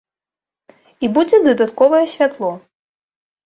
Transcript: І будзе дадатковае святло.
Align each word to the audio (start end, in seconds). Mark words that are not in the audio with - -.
І 1.05 1.11
будзе 1.19 1.41
дадатковае 1.49 2.03
святло. 2.17 2.51